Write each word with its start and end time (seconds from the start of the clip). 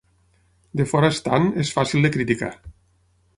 De 0.79 0.85
fora 0.93 1.11
estant 1.15 1.45
és 1.65 1.71
fàcil 1.79 2.09
de 2.09 2.11
criticar. 2.17 2.51